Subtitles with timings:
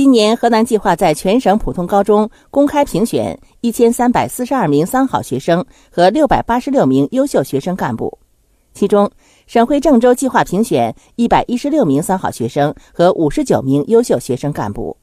[0.00, 8.18] 今年河南计划在全省普通高中公开评选一千三百四十二名三好学生和六百八十六名优秀学生干部。
[8.72, 9.10] 其中
[9.46, 14.96] 省会郑州计划评选一百一十六名三好学生和五十九名优秀学生干部。